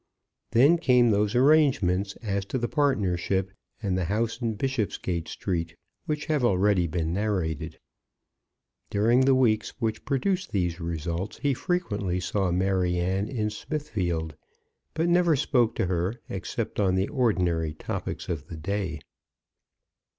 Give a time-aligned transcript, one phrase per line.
[0.49, 3.51] Then came those arrangements as to the partnership
[3.83, 5.75] and the house in Bishopsgate Street,
[6.07, 7.77] which have already been narrated.
[8.89, 14.35] During the weeks which produced these results, he frequently saw Maryanne in Smithfield,
[14.95, 19.01] but never spoke to her, except on the ordinary topics of the day.